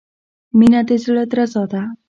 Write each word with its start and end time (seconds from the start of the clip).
•مینه 0.57 0.81
د 0.87 0.89
زړۀ 1.03 1.23
درزا 1.31 1.63
ده. 1.71 1.81